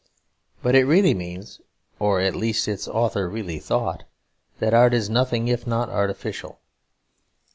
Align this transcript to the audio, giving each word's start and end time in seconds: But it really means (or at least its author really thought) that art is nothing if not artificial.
But 0.63 0.73
it 0.73 0.85
really 0.85 1.13
means 1.13 1.61
(or 1.99 2.21
at 2.21 2.35
least 2.35 2.67
its 2.67 2.87
author 2.87 3.29
really 3.29 3.59
thought) 3.59 4.03
that 4.57 4.73
art 4.73 4.95
is 4.95 5.11
nothing 5.11 5.47
if 5.47 5.67
not 5.67 5.89
artificial. 5.91 6.59